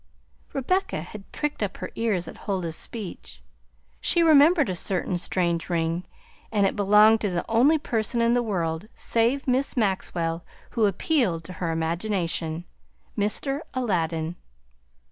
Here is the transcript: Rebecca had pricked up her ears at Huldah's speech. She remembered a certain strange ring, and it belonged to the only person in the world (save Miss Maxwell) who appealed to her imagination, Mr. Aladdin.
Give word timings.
Rebecca 0.51 1.01
had 1.03 1.31
pricked 1.31 1.61
up 1.61 1.77
her 1.77 1.91
ears 1.93 2.27
at 2.27 2.35
Huldah's 2.39 2.75
speech. 2.75 3.39
She 3.99 4.23
remembered 4.23 4.67
a 4.67 4.75
certain 4.75 5.19
strange 5.19 5.69
ring, 5.69 6.05
and 6.51 6.65
it 6.65 6.75
belonged 6.75 7.21
to 7.21 7.29
the 7.29 7.45
only 7.47 7.77
person 7.77 8.19
in 8.19 8.33
the 8.33 8.41
world 8.41 8.87
(save 8.95 9.47
Miss 9.47 9.77
Maxwell) 9.77 10.43
who 10.71 10.87
appealed 10.87 11.43
to 11.43 11.53
her 11.53 11.69
imagination, 11.71 12.65
Mr. 13.15 13.59
Aladdin. 13.75 14.37